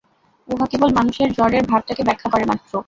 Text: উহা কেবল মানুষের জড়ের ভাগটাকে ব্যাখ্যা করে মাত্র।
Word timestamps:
উহা 0.47 0.65
কেবল 0.71 0.89
মানুষের 0.97 1.29
জড়ের 1.37 1.63
ভাগটাকে 1.71 2.01
ব্যাখ্যা 2.07 2.27
করে 2.33 2.45
মাত্র। 2.47 2.71